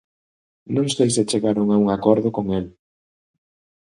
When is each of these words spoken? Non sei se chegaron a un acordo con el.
Non 0.75 0.87
sei 0.95 1.09
se 1.15 1.27
chegaron 1.31 1.67
a 1.69 1.77
un 1.83 1.87
acordo 1.97 2.27
con 2.37 2.45
el. 2.57 2.65